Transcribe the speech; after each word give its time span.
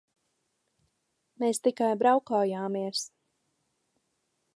Mēs 1.43 1.61
tikai 1.67 1.89
braukājāmies. 2.03 3.05